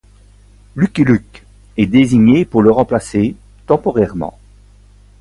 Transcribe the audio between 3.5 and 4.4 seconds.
temporairement.